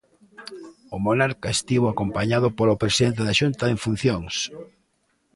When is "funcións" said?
3.85-4.35